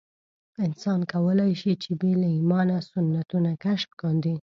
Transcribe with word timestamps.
انسان 0.65 0.99
کولای 1.13 1.51
شي 1.61 1.73
چې 1.83 1.91
بې 1.99 2.11
له 2.21 2.27
ایمانه 2.37 2.77
سنتونه 2.91 3.51
کشف 3.63 3.91
کاندي. 4.01 4.35